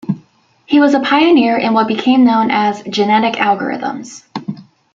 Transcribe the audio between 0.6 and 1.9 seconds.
He was a pioneer in what